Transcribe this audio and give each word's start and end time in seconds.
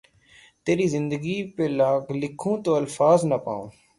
تیری 0.65 0.87
زندگی 0.95 1.37
پھ 1.55 1.61
لکھوں 2.21 2.55
تو 2.63 2.69
الفاظ 2.81 3.19
نہ 3.29 3.37
پاؤں 3.45 3.67